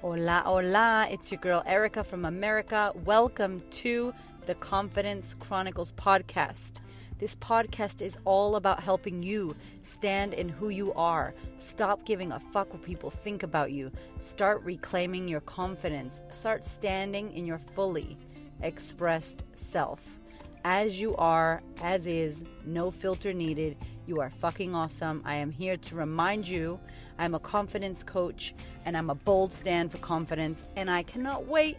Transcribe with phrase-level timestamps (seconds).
[0.00, 1.08] Hola, hola.
[1.10, 2.92] It's your girl Erica from America.
[3.04, 4.14] Welcome to
[4.46, 6.74] the Confidence Chronicles podcast.
[7.18, 11.34] This podcast is all about helping you stand in who you are.
[11.56, 13.90] Stop giving a fuck what people think about you.
[14.20, 16.22] Start reclaiming your confidence.
[16.30, 18.16] Start standing in your fully
[18.62, 20.20] expressed self.
[20.64, 23.76] As you are, as is, no filter needed.
[24.06, 25.22] You are fucking awesome.
[25.24, 26.80] I am here to remind you
[27.18, 31.76] I'm a confidence coach and I'm a bold stand for confidence, and I cannot wait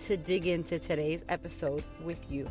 [0.00, 2.48] to dig into today's episode with you.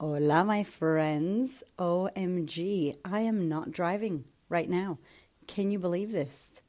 [0.00, 1.62] Hola, my friends.
[1.78, 4.98] OMG, I am not driving right now.
[5.46, 6.60] Can you believe this?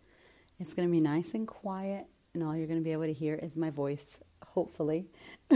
[0.59, 3.13] It's going to be nice and quiet, and all you're going to be able to
[3.13, 4.05] hear is my voice,
[4.45, 5.07] hopefully.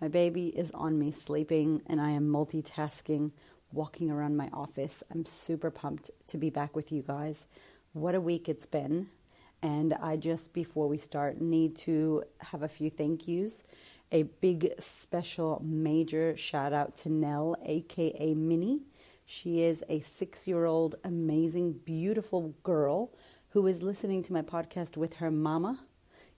[0.00, 3.32] my baby is on me sleeping, and I am multitasking
[3.72, 5.02] walking around my office.
[5.10, 7.46] I'm super pumped to be back with you guys.
[7.92, 9.08] What a week it's been.
[9.62, 13.62] And I just, before we start, need to have a few thank yous.
[14.12, 18.80] A big, special, major shout out to Nell, aka Minnie.
[19.26, 23.10] She is a six year old, amazing, beautiful girl
[23.50, 25.80] who is listening to my podcast with her mama,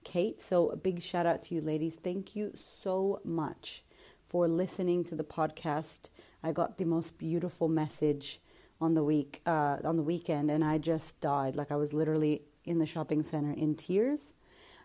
[0.05, 0.41] Kate.
[0.41, 1.97] So, a big shout out to you, ladies.
[1.97, 3.85] Thank you so much
[4.25, 6.09] for listening to the podcast
[6.43, 8.41] I got the most beautiful message
[8.81, 11.55] on the week uh, on the weekend, and I just died.
[11.55, 14.35] Like I was literally in the shopping center in tears,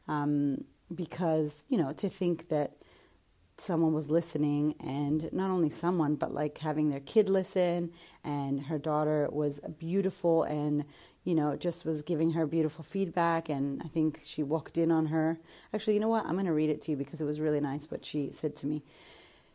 [0.08, 2.74] um, because you know to think that
[3.58, 7.92] someone was listening, and not only someone, but like having their kid listen,
[8.24, 10.86] and her daughter was beautiful, and
[11.28, 15.08] you know just was giving her beautiful feedback, and I think she walked in on
[15.08, 15.38] her.
[15.74, 16.26] Actually, you know what?
[16.26, 18.56] I'm going to read it to you because it was really nice what she said
[18.58, 18.82] to me.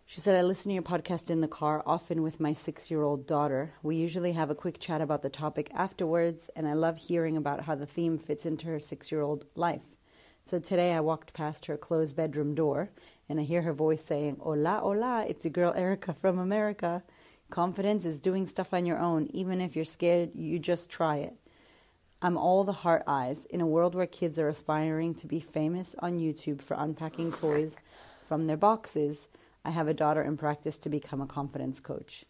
[0.05, 3.03] She said, I listen to your podcast in the car, often with my six year
[3.03, 3.73] old daughter.
[3.83, 7.63] We usually have a quick chat about the topic afterwards, and I love hearing about
[7.63, 9.97] how the theme fits into her six year old life.
[10.45, 12.91] So today I walked past her closed bedroom door,
[13.31, 17.03] and I hear her voice saying, Hola, hola, it's your girl Erica from America.
[17.49, 19.31] Confidence is doing stuff on your own.
[19.33, 21.39] Even if you're scared, you just try it.
[22.25, 25.97] I'm all the heart eyes in a world where kids are aspiring to be famous
[25.99, 27.77] on YouTube for unpacking toys
[28.29, 29.29] from their boxes.
[29.65, 32.25] I have a daughter in practice to become a confidence coach.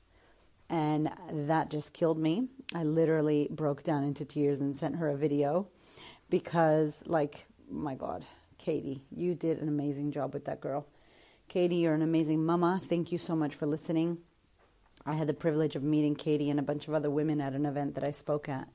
[0.71, 2.49] And that just killed me.
[2.75, 5.69] I literally broke down into tears and sent her a video
[6.31, 8.25] because, like, my God,
[8.57, 10.87] Katie, you did an amazing job with that girl.
[11.49, 12.81] Katie, you're an amazing mama.
[12.83, 14.17] Thank you so much for listening.
[15.05, 17.67] I had the privilege of meeting Katie and a bunch of other women at an
[17.67, 18.69] event that I spoke at,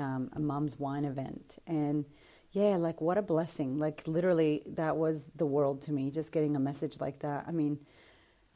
[0.00, 1.58] um, a mom's wine event.
[1.66, 2.04] And
[2.52, 3.78] yeah, like what a blessing.
[3.78, 7.44] Like literally, that was the world to me, just getting a message like that.
[7.46, 7.78] I mean,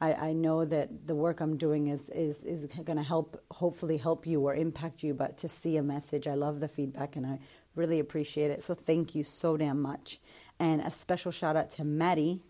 [0.01, 3.97] I, I know that the work I'm doing is is is going to help, hopefully
[3.97, 5.13] help you or impact you.
[5.13, 7.39] But to see a message, I love the feedback and I
[7.75, 8.63] really appreciate it.
[8.63, 10.19] So thank you so damn much.
[10.59, 12.41] And a special shout out to Maddie.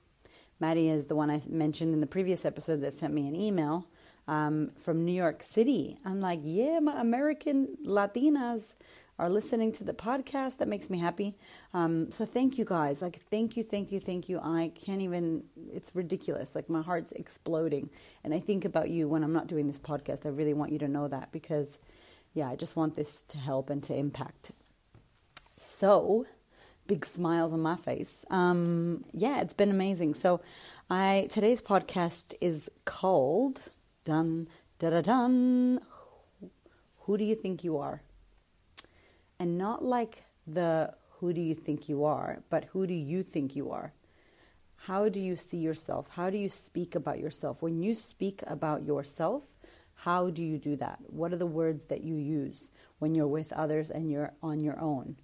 [0.59, 3.88] Maddie is the one I mentioned in the previous episode that sent me an email
[4.27, 5.97] um, from New York City.
[6.05, 8.73] I'm like, yeah, my American Latinas
[9.17, 10.57] are listening to the podcast.
[10.57, 11.37] That makes me happy.
[11.73, 13.01] Um, so thank you guys.
[13.01, 14.39] Like, thank you, thank you, thank you.
[14.39, 15.43] I can't even,
[15.73, 16.53] it's ridiculous.
[16.53, 17.89] Like, my heart's exploding.
[18.23, 20.25] And I think about you when I'm not doing this podcast.
[20.25, 21.79] I really want you to know that because,
[22.33, 24.51] yeah, I just want this to help and to impact.
[25.55, 26.25] So,
[26.87, 28.25] big smiles on my face.
[28.29, 30.15] Um, yeah, it's been amazing.
[30.15, 30.41] So,
[30.89, 33.61] I today's podcast is called
[34.05, 34.47] Dun
[34.79, 35.81] Da Da Dun.
[37.01, 38.01] Who do you think you are?
[39.39, 43.55] and not like the who do you think you are, but who do you think
[43.55, 43.93] you are?
[44.75, 46.09] How do you see yourself?
[46.11, 47.61] How do you speak about yourself?
[47.61, 49.43] When you speak about yourself,
[49.95, 50.99] how do you do that?
[51.07, 54.79] What are the words that you use when you're with others and you're on your
[54.79, 55.16] own?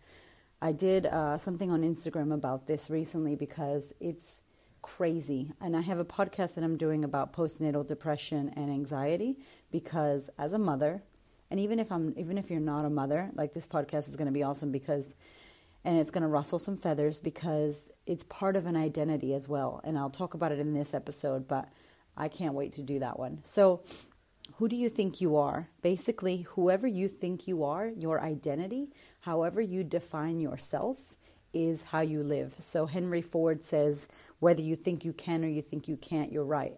[0.61, 4.41] I did uh, something on Instagram about this recently because it's
[4.81, 5.51] crazy.
[5.61, 9.37] And I have a podcast that I'm doing about postnatal depression and anxiety
[9.71, 11.03] because as a mother,
[11.49, 14.27] and even if I'm even if you're not a mother, like this podcast is going
[14.27, 15.15] to be awesome because
[15.83, 19.81] and it's going to rustle some feathers because it's part of an identity as well.
[19.83, 21.69] And I'll talk about it in this episode, but
[22.15, 23.39] I can't wait to do that one.
[23.43, 23.81] So,
[24.55, 25.69] who do you think you are?
[25.81, 28.89] Basically, whoever you think you are, your identity,
[29.21, 31.15] however you define yourself,
[31.53, 32.55] is how you live.
[32.59, 34.07] So, Henry Ford says,
[34.39, 36.77] whether you think you can or you think you can't, you're right.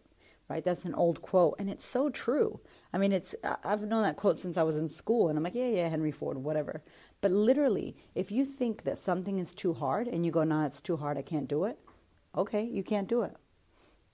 [0.49, 0.63] Right?
[0.63, 2.59] That's an old quote, and it's so true.
[2.91, 3.33] I mean, it's
[3.63, 6.11] I've known that quote since I was in school, and I'm like, yeah, yeah, Henry
[6.11, 6.83] Ford, whatever.
[7.21, 10.81] But literally, if you think that something is too hard and you go, no, it's
[10.81, 11.79] too hard, I can't do it.
[12.35, 13.35] Okay, you can't do it.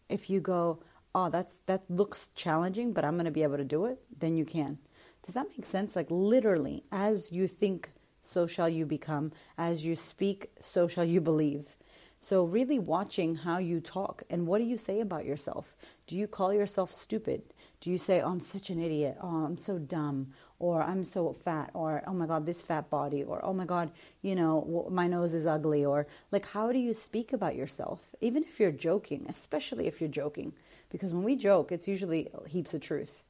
[0.07, 0.83] If you go,
[1.15, 4.37] oh, that's that looks challenging, but I'm going to be able to do it, then
[4.37, 4.77] you can.
[5.25, 5.95] Does that make sense?
[5.95, 7.89] Like literally, as you think,
[8.21, 9.31] so shall you become.
[9.57, 11.75] As you speak, so shall you believe.
[12.21, 15.77] So, really watching how you talk and what do you say about yourself?
[16.05, 17.43] Do you call yourself stupid?
[17.79, 19.17] Do you say, Oh, I'm such an idiot?
[19.21, 20.33] Oh, I'm so dumb?
[20.59, 21.71] Or I'm so fat?
[21.73, 23.23] Or oh my God, this fat body?
[23.23, 23.91] Or oh my God,
[24.21, 25.85] you know, my nose is ugly?
[25.85, 28.01] Or like, how do you speak about yourself?
[28.19, 30.51] Even if you're joking, especially if you're joking.
[30.89, 33.23] Because when we joke, it's usually uh, heaps of truth.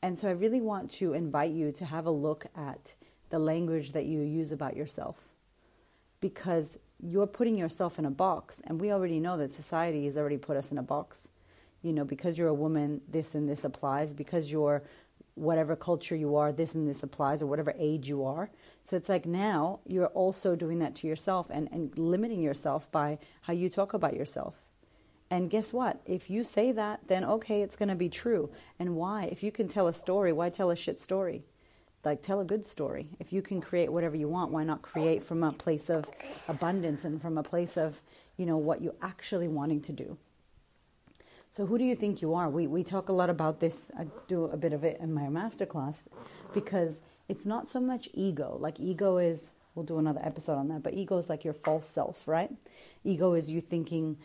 [0.00, 2.94] And so I really want to invite you to have a look at
[3.30, 5.16] the language that you use about yourself.
[6.20, 10.38] Because you're putting yourself in a box, and we already know that society has already
[10.38, 11.28] put us in a box.
[11.82, 14.12] You know, because you're a woman, this and this applies.
[14.12, 14.82] Because you're
[15.34, 18.50] whatever culture you are, this and this applies, or whatever age you are.
[18.82, 23.18] So it's like now you're also doing that to yourself and, and limiting yourself by
[23.42, 24.54] how you talk about yourself.
[25.30, 26.00] And guess what?
[26.06, 28.50] If you say that, then okay, it's going to be true.
[28.78, 29.24] And why?
[29.24, 31.44] If you can tell a story, why tell a shit story?
[32.04, 33.08] Like tell a good story.
[33.18, 36.08] If you can create whatever you want, why not create from a place of
[36.48, 38.02] abundance and from a place of,
[38.36, 40.16] you know, what you're actually wanting to do.
[41.50, 42.48] So who do you think you are?
[42.48, 43.90] We we talk a lot about this.
[43.98, 46.06] I do a bit of it in my masterclass
[46.52, 48.56] because it's not so much ego.
[48.60, 51.86] Like ego is we'll do another episode on that, but ego is like your false
[51.86, 52.50] self, right?
[53.04, 54.18] Ego is you thinking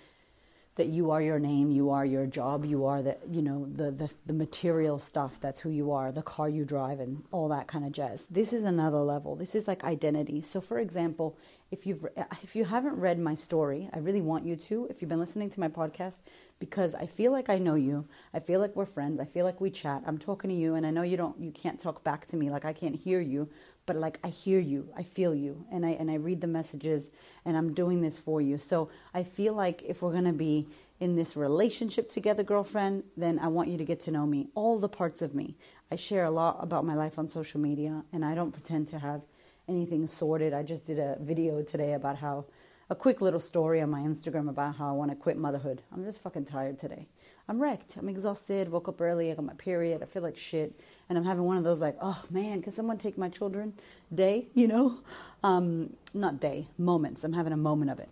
[0.75, 3.91] that you are your name, you are your job, you are the you know the,
[3.91, 5.39] the the material stuff.
[5.39, 8.25] That's who you are, the car you drive, and all that kind of jazz.
[8.25, 9.35] This is another level.
[9.35, 10.41] This is like identity.
[10.41, 11.37] So, for example,
[11.71, 12.05] if you've
[12.41, 14.87] if you haven't read my story, I really want you to.
[14.89, 16.17] If you've been listening to my podcast,
[16.59, 19.59] because I feel like I know you, I feel like we're friends, I feel like
[19.59, 20.01] we chat.
[20.05, 22.49] I'm talking to you, and I know you don't, you can't talk back to me,
[22.49, 23.49] like I can't hear you,
[23.85, 27.11] but like I hear you, I feel you, and I and I read the messages,
[27.45, 28.57] and I'm doing this for you.
[28.57, 30.67] So I feel like if we're gonna be
[30.99, 34.79] in this relationship together, girlfriend, then I want you to get to know me, all
[34.79, 35.55] the parts of me.
[35.91, 38.99] I share a lot about my life on social media, and I don't pretend to
[38.99, 39.21] have
[39.67, 40.53] anything sorted.
[40.53, 42.45] I just did a video today about how
[42.89, 45.81] a quick little story on my Instagram about how I want to quit motherhood.
[45.91, 47.07] I'm just fucking tired today.
[47.47, 47.97] I'm wrecked.
[47.97, 48.69] I'm exhausted.
[48.69, 49.31] Woke up early.
[49.31, 50.01] I got my period.
[50.01, 50.79] I feel like shit
[51.13, 53.73] and I'm having one of those like, oh man, can someone take my children
[54.11, 54.97] day, you know?
[55.43, 57.23] Um, not day, moments.
[57.23, 58.09] I'm having a moment of it.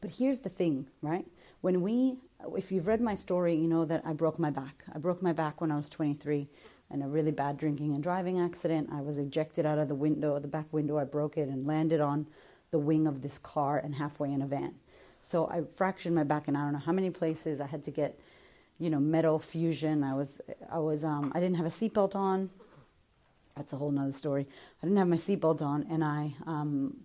[0.00, 1.26] But here's the thing, right?
[1.60, 2.16] When we,
[2.56, 4.84] if you've read my story, you know that I broke my back.
[4.94, 6.48] I broke my back when I was 23
[6.90, 8.88] in a really bad drinking and driving accident.
[8.90, 10.96] I was ejected out of the window, the back window.
[10.96, 12.26] I broke it and landed on
[12.70, 14.76] the wing of this car and halfway in a van.
[15.20, 17.60] So I fractured my back in I don't know how many places.
[17.60, 18.18] I had to get
[18.82, 20.02] you know, metal fusion.
[20.02, 22.50] I was, I was, um, I didn't have a seatbelt on.
[23.56, 24.48] That's a whole nother story.
[24.82, 26.96] I didn't have my seatbelt on, and I um,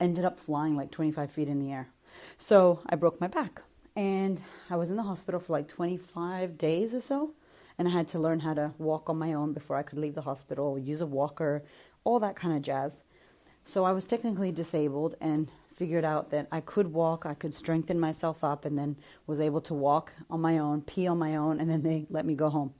[0.00, 1.88] ended up flying like 25 feet in the air.
[2.38, 3.62] So I broke my back,
[3.94, 7.34] and I was in the hospital for like 25 days or so,
[7.78, 10.16] and I had to learn how to walk on my own before I could leave
[10.16, 11.62] the hospital, use a walker,
[12.02, 13.04] all that kind of jazz.
[13.62, 17.98] So I was technically disabled, and figured out that I could walk, I could strengthen
[17.98, 18.96] myself up, and then
[19.26, 22.24] was able to walk on my own, pee on my own, and then they let
[22.24, 22.74] me go home.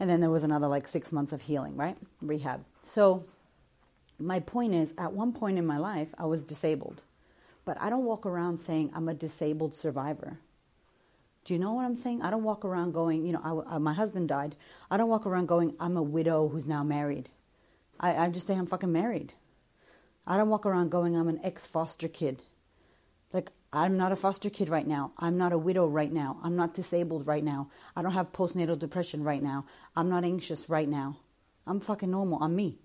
[0.00, 1.96] And then there was another like six months of healing, right?
[2.22, 2.64] Rehab.
[2.82, 3.24] So,
[4.18, 7.02] my point is, at one point in my life, I was disabled,
[7.64, 10.38] but I don't walk around saying I'm a disabled survivor.
[11.44, 12.22] Do you know what I'm saying?
[12.22, 14.54] I don't walk around going, you know, I, I, uh, my husband died.
[14.90, 17.30] I don't walk around going, I'm a widow who's now married.
[17.98, 19.32] I, I just say I'm fucking married.
[20.28, 22.42] I don't walk around going, I'm an ex foster kid.
[23.32, 25.12] Like, I'm not a foster kid right now.
[25.18, 26.38] I'm not a widow right now.
[26.42, 27.70] I'm not disabled right now.
[27.96, 29.64] I don't have postnatal depression right now.
[29.96, 31.16] I'm not anxious right now.
[31.66, 32.42] I'm fucking normal.
[32.42, 32.78] I'm me.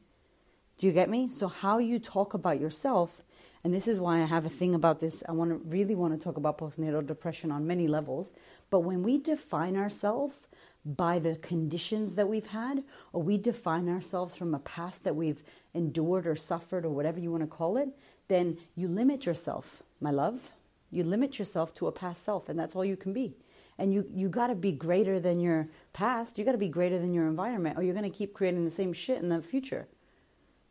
[0.78, 1.30] Do you get me?
[1.30, 3.22] So, how you talk about yourself,
[3.64, 5.22] and this is why I have a thing about this.
[5.28, 8.34] I want to really want to talk about postnatal depression on many levels.
[8.70, 10.48] But when we define ourselves
[10.86, 15.44] by the conditions that we've had, or we define ourselves from a past that we've
[15.74, 17.90] endured or suffered or whatever you want to call it,
[18.28, 20.52] then you limit yourself, my love.
[20.92, 23.34] You limit yourself to a past self, and that's all you can be.
[23.80, 26.38] And you, you got to be greater than your past.
[26.38, 28.72] You got to be greater than your environment, or you're going to keep creating the
[28.72, 29.88] same shit in the future.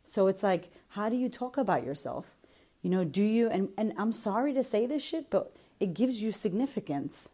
[0.05, 2.35] So it's like, how do you talk about yourself?
[2.81, 6.21] You know, do you, and, and I'm sorry to say this shit, but it gives
[6.21, 7.29] you significance.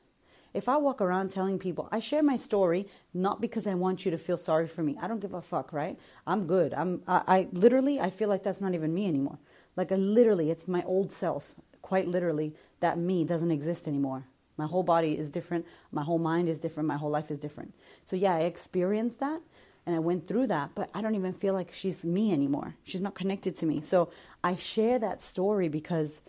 [0.53, 4.11] If I walk around telling people, I share my story not because I want you
[4.11, 4.97] to feel sorry for me.
[5.01, 5.99] I don't give a fuck, right?
[6.25, 6.73] I'm good.
[6.73, 9.39] I'm I, I literally I feel like that's not even me anymore.
[9.75, 11.55] Like I literally it's my old self.
[11.81, 14.25] Quite literally that me doesn't exist anymore.
[14.57, 17.73] My whole body is different, my whole mind is different, my whole life is different.
[18.03, 19.39] So yeah, I experienced that
[19.85, 22.75] and I went through that, but I don't even feel like she's me anymore.
[22.83, 23.81] She's not connected to me.
[23.81, 24.11] So
[24.43, 26.21] I share that story because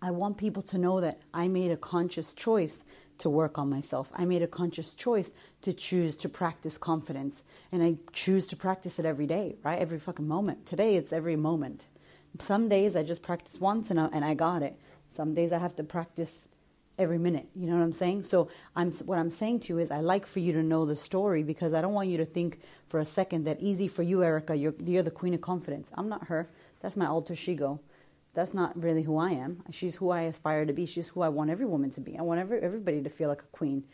[0.00, 2.84] I want people to know that I made a conscious choice
[3.18, 4.10] to work on myself.
[4.14, 7.44] I made a conscious choice to choose to practice confidence.
[7.72, 9.78] And I choose to practice it every day, right?
[9.78, 10.66] Every fucking moment.
[10.66, 11.86] Today, it's every moment.
[12.38, 14.78] Some days I just practice once and I, and I got it.
[15.08, 16.48] Some days I have to practice
[16.96, 17.48] every minute.
[17.56, 18.24] You know what I'm saying?
[18.24, 20.96] So I'm what I'm saying to you is I like for you to know the
[20.96, 24.22] story because I don't want you to think for a second that easy for you,
[24.22, 24.54] Erica.
[24.54, 25.90] You're you're the queen of confidence.
[25.94, 26.48] I'm not her.
[26.80, 27.80] That's my alter ego
[28.34, 29.62] that's not really who I am.
[29.70, 30.86] She's who I aspire to be.
[30.86, 32.16] She's who I want every woman to be.
[32.18, 33.84] I want every, everybody to feel like a queen.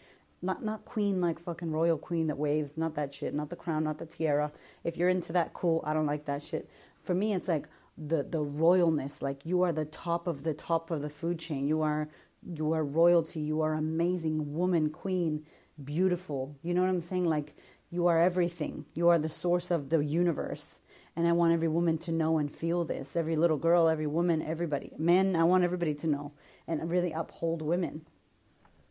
[0.43, 3.85] Not not queen like fucking royal queen that waves, not that shit, not the crown,
[3.85, 4.53] not the tiara.
[4.83, 5.83] If you're into that, cool.
[5.87, 6.69] I don't like that shit.
[7.03, 9.23] For me, it's like the the royalness.
[9.23, 11.67] Like you are the top of the top of the food chain.
[11.67, 12.09] You are
[12.47, 13.41] you are royalty.
[13.41, 15.47] You are amazing woman, queen,
[15.83, 16.57] beautiful.
[16.62, 17.25] You know what I'm saying?
[17.25, 17.57] Like
[17.91, 18.85] you are everything.
[18.93, 20.81] You are the source of the universe
[21.16, 23.14] and I want every woman to know and feel this.
[23.14, 24.90] Every little girl, every woman, everybody.
[24.99, 26.33] Men, I want everybody to know
[26.66, 28.04] and really uphold women.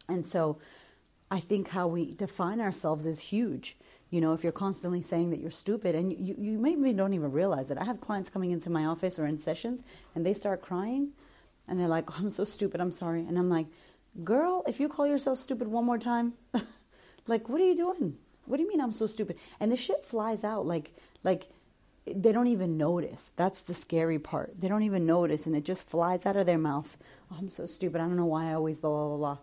[0.07, 0.57] And so
[1.29, 3.77] I think how we define ourselves is huge.
[4.09, 7.31] You know, if you're constantly saying that you're stupid, and you, you maybe don't even
[7.31, 7.79] realize it.
[7.79, 11.09] I have clients coming into my office or in sessions, and they start crying,
[11.67, 13.21] and they're like, oh, I'm so stupid, I'm sorry.
[13.21, 13.65] And I'm like,
[14.23, 16.33] girl, if you call yourself stupid one more time,
[17.27, 18.17] like, what are you doing?
[18.45, 19.37] What do you mean I'm so stupid?
[19.59, 20.91] And the shit flies out like,
[21.23, 21.47] like,
[22.05, 23.31] they don't even notice.
[23.36, 24.60] That's the scary part.
[24.60, 26.98] They don't even notice, and it just flies out of their mouth.
[27.31, 28.01] Oh, I'm so stupid.
[28.01, 29.38] I don't know why I always blah, blah, blah, blah.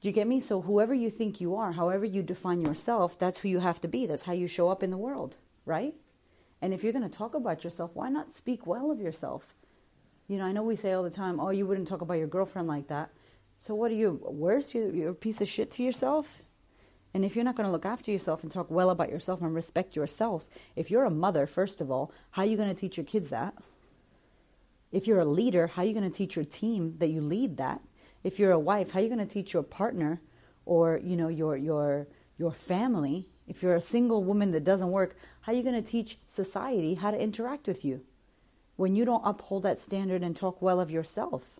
[0.00, 0.40] Do you get me?
[0.40, 3.88] So, whoever you think you are, however you define yourself, that's who you have to
[3.88, 4.06] be.
[4.06, 5.94] That's how you show up in the world, right?
[6.60, 9.54] And if you're going to talk about yourself, why not speak well of yourself?
[10.28, 12.26] You know, I know we say all the time, oh, you wouldn't talk about your
[12.26, 13.10] girlfriend like that.
[13.60, 14.74] So, what are you, worse?
[14.74, 16.42] You're a piece of shit to yourself?
[17.14, 19.54] And if you're not going to look after yourself and talk well about yourself and
[19.54, 22.96] respect yourself, if you're a mother, first of all, how are you going to teach
[22.96, 23.54] your kids that?
[24.92, 27.56] If you're a leader, how are you going to teach your team that you lead
[27.56, 27.80] that?
[28.22, 30.20] If you're a wife, how are you going to teach your partner
[30.64, 32.06] or, you know, your your
[32.38, 33.28] your family?
[33.46, 36.94] If you're a single woman that doesn't work, how are you going to teach society
[36.94, 38.02] how to interact with you?
[38.76, 41.58] When you don't uphold that standard and talk well of yourself.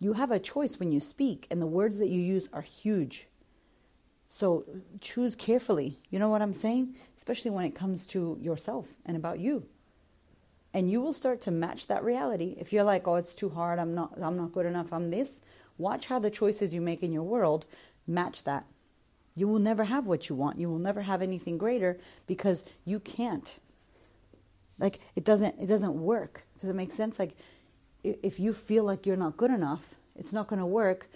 [0.00, 3.28] You have a choice when you speak, and the words that you use are huge.
[4.34, 4.64] So
[5.02, 5.98] choose carefully.
[6.08, 6.94] You know what I'm saying?
[7.14, 9.66] Especially when it comes to yourself and about you.
[10.72, 12.56] And you will start to match that reality.
[12.58, 13.78] If you're like, "Oh, it's too hard.
[13.78, 14.90] I'm not I'm not good enough.
[14.90, 15.42] I'm this."
[15.76, 17.66] Watch how the choices you make in your world
[18.06, 18.64] match that.
[19.36, 20.58] You will never have what you want.
[20.58, 23.58] You will never have anything greater because you can't.
[24.78, 26.44] Like it doesn't it doesn't work.
[26.58, 27.18] Does it make sense?
[27.18, 27.36] Like
[28.02, 31.10] if you feel like you're not good enough, it's not going to work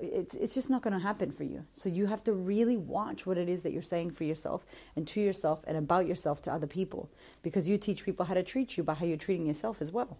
[0.00, 1.64] it's it's just not going to happen for you.
[1.74, 4.64] So you have to really watch what it is that you're saying for yourself
[4.96, 7.10] and to yourself and about yourself to other people
[7.42, 10.18] because you teach people how to treat you by how you're treating yourself as well.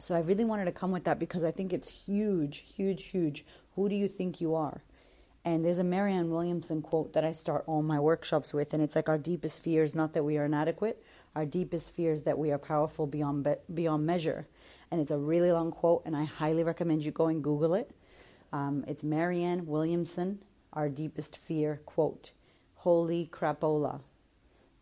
[0.00, 3.44] So I really wanted to come with that because I think it's huge, huge, huge.
[3.74, 4.82] Who do you think you are?
[5.44, 8.96] And there's a Marianne Williamson quote that I start all my workshops with, and it's
[8.96, 11.02] like our deepest fear is not that we are inadequate.
[11.36, 14.48] Our deepest fear is that we are powerful beyond be- beyond measure.
[14.90, 17.90] And it's a really long quote, and I highly recommend you go and Google it
[18.52, 20.38] um, it's Marianne Williamson,
[20.72, 22.32] Our Deepest Fear, quote,
[22.76, 24.00] Holy crapola.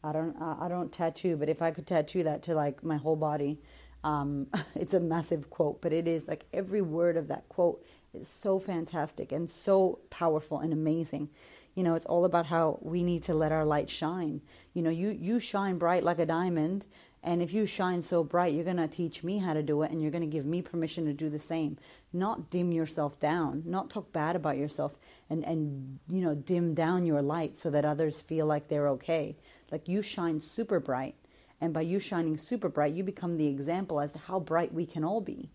[0.03, 3.17] I don't, I don't tattoo, but if I could tattoo that to like my whole
[3.17, 3.59] body,
[4.05, 8.29] um, it's a massive quote, but it is like every word of that quote is
[8.29, 11.31] so fantastic and so powerful and amazing.
[11.75, 14.43] You know, it's all about how we need to let our light shine.
[14.75, 16.87] You know, you, you shine bright like a diamond,
[17.25, 19.91] and if you shine so bright, you're going to teach me how to do it
[19.91, 21.79] and you're going to give me permission to do the same.
[22.13, 24.99] Not dim yourself down, not talk bad about yourself
[25.31, 29.37] and, and you know, dim down your light so that others feel like they're okay.
[29.73, 31.15] Like you shine super bright.
[31.61, 34.85] And by you shining super bright, you become the example as to how bright we
[34.85, 35.49] can all be.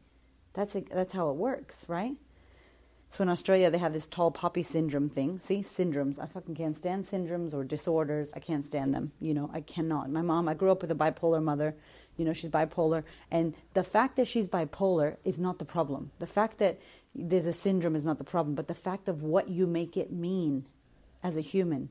[0.54, 2.16] That's, that's how it works, right?
[3.10, 5.40] So in Australia, they have this tall poppy syndrome thing.
[5.42, 6.20] See, syndromes.
[6.20, 8.30] I fucking can't stand syndromes or disorders.
[8.36, 9.12] I can't stand them.
[9.20, 10.12] You know, I cannot.
[10.12, 11.76] My mom, I grew up with a bipolar mother.
[12.18, 13.04] You know, she's bipolar.
[13.32, 16.12] And the fact that she's bipolar is not the problem.
[16.20, 16.80] The fact that
[17.16, 20.12] there's a syndrome is not the problem, but the fact of what you make it
[20.12, 20.66] mean
[21.24, 21.90] as a human.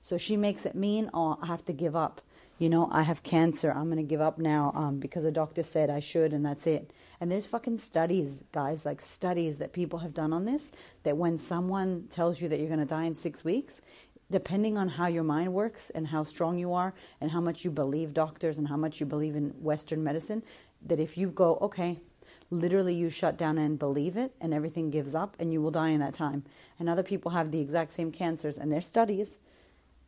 [0.00, 2.20] So she makes it mean, oh, I have to give up.
[2.62, 3.72] You know, I have cancer.
[3.72, 6.64] I'm going to give up now um, because the doctor said I should, and that's
[6.68, 6.92] it.
[7.20, 10.70] And there's fucking studies, guys, like studies that people have done on this,
[11.02, 13.80] that when someone tells you that you're going to die in six weeks,
[14.30, 17.70] depending on how your mind works and how strong you are and how much you
[17.72, 20.44] believe doctors and how much you believe in Western medicine,
[20.86, 21.98] that if you go, okay,
[22.48, 25.88] literally you shut down and believe it and everything gives up and you will die
[25.88, 26.44] in that time.
[26.78, 29.38] And other people have the exact same cancers and there's studies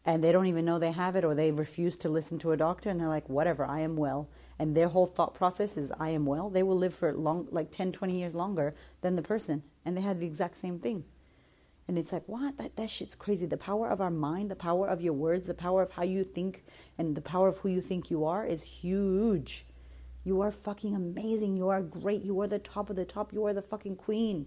[0.04, 2.56] and they don't even know they have it or they refuse to listen to a
[2.56, 4.28] doctor and they're like whatever i am well.
[4.58, 6.50] And their whole thought process is i am well.
[6.50, 10.02] They will live for long like 10 20 years longer than the person and they
[10.02, 11.04] had the exact same thing.
[11.87, 12.56] And it's like what?
[12.58, 13.46] That, that shit's crazy.
[13.46, 16.23] The power of our mind the power of your words the power of how you
[16.23, 16.64] think
[16.99, 19.66] and the power of who you think you are is huge.
[20.23, 21.56] You are fucking amazing.
[21.56, 22.23] You are great.
[22.23, 23.32] You are the top of the top.
[23.32, 24.46] You are the fucking queen.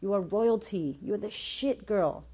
[0.00, 0.98] You are royalty.
[1.00, 2.26] You're the shit girl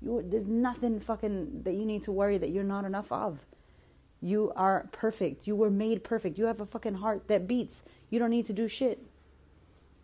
[0.00, 3.44] you, there's nothing fucking that you need to worry that you're not enough of.
[4.20, 5.46] You are perfect.
[5.46, 6.38] You were made perfect.
[6.38, 7.84] You have a fucking heart that beats.
[8.10, 9.02] You don't need to do shit.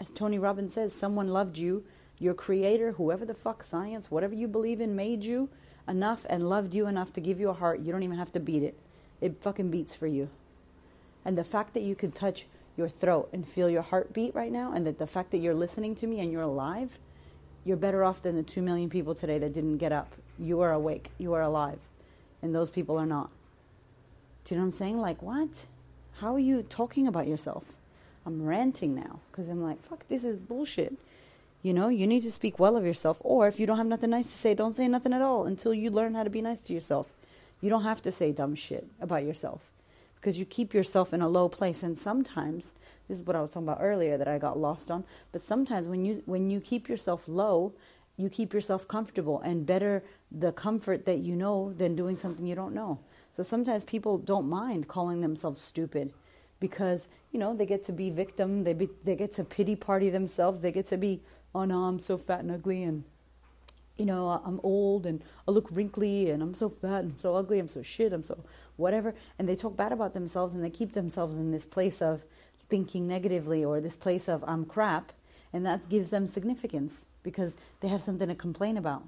[0.01, 1.85] As Tony Robbins says, someone loved you,
[2.19, 5.49] your creator, whoever the fuck, science, whatever you believe in, made you
[5.89, 7.81] enough and loved you enough to give you a heart.
[7.81, 8.79] You don't even have to beat it.
[9.21, 10.29] It fucking beats for you.
[11.25, 12.47] And the fact that you can touch
[12.77, 15.95] your throat and feel your heartbeat right now, and that the fact that you're listening
[15.97, 16.99] to me and you're alive,
[17.64, 20.12] you're better off than the 2 million people today that didn't get up.
[20.38, 21.11] You are awake.
[21.18, 21.78] You are alive.
[22.42, 23.30] And those people are not.
[24.44, 25.00] Do you know what I'm saying?
[25.00, 25.66] Like, what?
[26.18, 27.64] How are you talking about yourself?
[28.26, 30.94] I'm ranting now because I'm like, fuck, this is bullshit.
[31.62, 33.18] You know, you need to speak well of yourself.
[33.23, 35.73] Or if you don't have nothing nice to say, don't say nothing at all until
[35.73, 37.12] you learn how to be nice to yourself.
[37.62, 39.71] You don't have to say dumb shit about yourself
[40.25, 41.83] because you keep yourself in a low place.
[41.83, 42.73] And sometimes
[43.09, 45.04] this is what I was talking about earlier that I got lost on.
[45.33, 47.75] But sometimes when you when you keep yourself low,
[48.16, 50.02] you keep yourself comfortable and better
[50.33, 53.00] the comfort that you know than doing something you don't know.
[53.37, 56.14] So sometimes people don't mind calling themselves stupid
[56.59, 60.09] because, you know, they get to be victim, they be, they get to pity party
[60.09, 61.21] themselves, they get to be,
[61.54, 63.04] oh no, I'm so fat and ugly and
[63.97, 67.59] you know, I'm old and I look wrinkly and I'm so fat and so ugly,
[67.59, 68.45] I'm so shit, I'm so
[68.77, 69.15] whatever.
[69.39, 72.25] And they talk bad about themselves and they keep themselves in this place of
[72.69, 75.13] thinking negatively or this place of I'm crap,
[75.53, 79.05] and that gives them significance because they have something to complain about.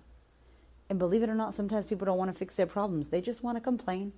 [0.88, 3.08] And believe it or not, sometimes people don't want to fix their problems.
[3.08, 4.12] They just want to complain.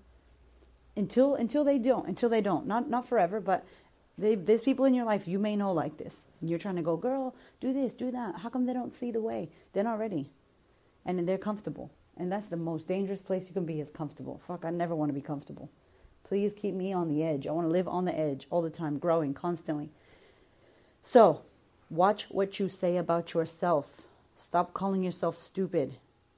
[0.97, 2.67] Until until they don't, until they don't.
[2.67, 3.65] Not not forever, but
[4.19, 6.27] they, there's people in your life you may know like this.
[6.41, 8.41] And you're trying to go, girl, do this, do that.
[8.41, 9.49] How come they don't see the way?
[9.73, 10.31] They're not ready.
[11.09, 11.91] And they're comfortable.
[12.19, 14.41] And that's the most dangerous place you can be is comfortable.
[14.47, 15.71] Fuck, I never want to be comfortable.
[16.23, 17.47] Please keep me on the edge.
[17.47, 19.89] I want to live on the edge all the time, growing constantly.
[21.01, 21.43] So,
[21.89, 24.03] watch what you say about yourself.
[24.37, 25.97] Stop calling yourself stupid.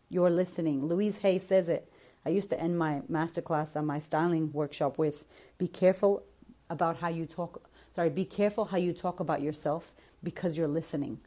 [0.09, 0.87] You're listening.
[0.87, 1.91] Louise Hay says it.
[2.25, 5.25] I used to end my masterclass on my styling workshop with
[5.59, 6.23] be careful
[6.69, 7.69] about how you talk.
[7.97, 9.93] Sorry, be careful how you talk about yourself
[10.23, 11.19] because you're listening.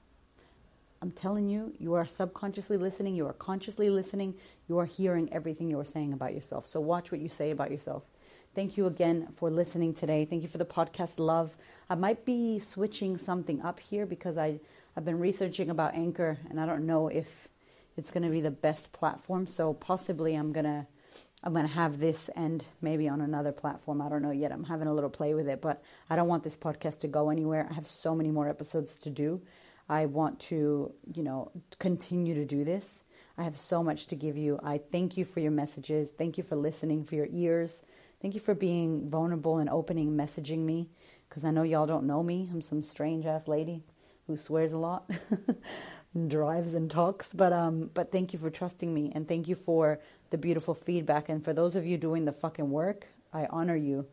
[1.04, 4.36] I'm telling you, you are subconsciously listening, you are consciously listening,
[4.70, 6.66] you are hearing everything you are saying about yourself.
[6.66, 8.04] So watch what you say about yourself.
[8.56, 10.24] Thank you again for listening today.
[10.24, 11.58] Thank you for the podcast love.
[11.90, 14.62] I might be switching something up here because I,
[14.96, 17.50] I've been researching about Anchor and I don't know if
[17.98, 19.46] it's going to be the best platform.
[19.46, 20.88] So possibly I'm going to
[21.44, 24.02] I'm going to have this and maybe on another platform.
[24.02, 24.54] I don't know yet.
[24.54, 27.30] I'm having a little play with it, but I don't want this podcast to go
[27.30, 27.68] anywhere.
[27.70, 29.42] I have so many more episodes to do.
[29.90, 33.04] I want to, you know, continue to do this.
[33.38, 34.60] I have so much to give you.
[34.64, 36.12] I thank you for your messages.
[36.12, 37.82] Thank you for listening, for your ears.
[38.22, 40.90] Thank you for being vulnerable and opening, messaging me,
[41.28, 42.50] because I know y'all don't know me.
[42.52, 43.84] I'm some strange ass lady
[44.28, 45.10] who swears a lot,
[46.14, 47.34] and drives and talks.
[47.34, 51.28] But um, but thank you for trusting me, and thank you for the beautiful feedback.
[51.28, 54.06] And for those of you doing the fucking work, I honor you.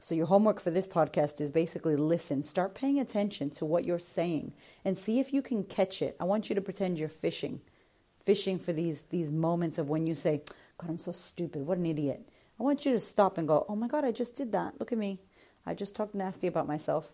[0.00, 3.98] So your homework for this podcast is basically listen, start paying attention to what you're
[3.98, 4.52] saying,
[4.84, 6.16] and see if you can catch it.
[6.18, 7.60] I want you to pretend you're fishing,
[8.14, 10.42] fishing for these these moments of when you say,
[10.78, 11.66] "God, I'm so stupid.
[11.66, 12.26] What an idiot."
[12.60, 14.78] I want you to stop and go, oh my God, I just did that.
[14.78, 15.18] Look at me.
[15.64, 17.10] I just talked nasty about myself.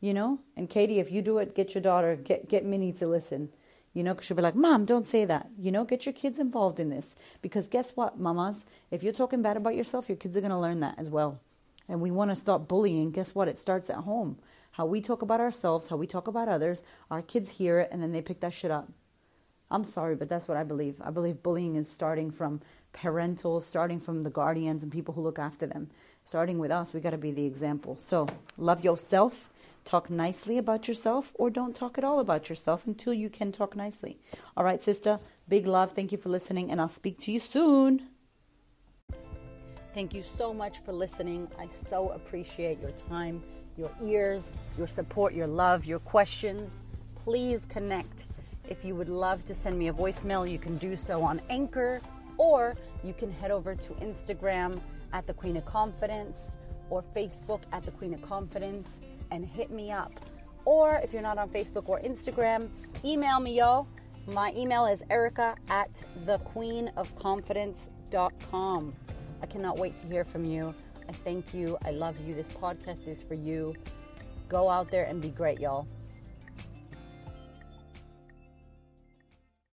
[0.00, 0.38] You know?
[0.56, 3.48] And Katie, if you do it, get your daughter, get, get Minnie to listen.
[3.92, 5.48] You know, because she'll be like, Mom, don't say that.
[5.58, 7.16] You know, get your kids involved in this.
[7.42, 8.64] Because guess what, mamas?
[8.92, 11.40] If you're talking bad about yourself, your kids are going to learn that as well.
[11.88, 13.10] And we want to stop bullying.
[13.10, 13.48] Guess what?
[13.48, 14.38] It starts at home.
[14.72, 18.02] How we talk about ourselves, how we talk about others, our kids hear it, and
[18.02, 18.88] then they pick that shit up.
[19.70, 20.96] I'm sorry, but that's what I believe.
[21.00, 22.60] I believe bullying is starting from
[22.94, 25.90] parentals, starting from the guardians and people who look after them.
[26.24, 27.96] Starting with us, we got to be the example.
[27.98, 29.50] So, love yourself,
[29.84, 33.76] talk nicely about yourself, or don't talk at all about yourself until you can talk
[33.76, 34.18] nicely.
[34.56, 35.92] All right, sister, big love.
[35.92, 38.08] Thank you for listening, and I'll speak to you soon.
[39.94, 41.48] Thank you so much for listening.
[41.58, 43.42] I so appreciate your time,
[43.76, 46.82] your ears, your support, your love, your questions.
[47.16, 48.26] Please connect.
[48.68, 52.02] If you would love to send me a voicemail, you can do so on Anchor
[52.36, 54.80] or you can head over to Instagram
[55.12, 56.58] at the Queen of Confidence
[56.90, 60.12] or Facebook at the Queen of Confidence and hit me up.
[60.64, 62.68] Or if you're not on Facebook or Instagram,
[63.04, 63.86] email me, yo.
[64.26, 68.92] My email is erica at thequeenofconfidence.com.
[69.42, 70.74] I cannot wait to hear from you.
[71.08, 71.78] I thank you.
[71.84, 72.34] I love you.
[72.34, 73.74] This podcast is for you.
[74.48, 75.86] Go out there and be great, y'all.